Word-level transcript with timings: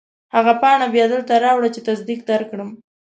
هغه 0.35 0.53
پاڼه 0.61 0.87
بیا 0.93 1.05
دلته 1.13 1.33
راوړه 1.45 1.69
چې 1.75 1.85
تصدیق 1.89 2.19
درکړم. 2.29 2.69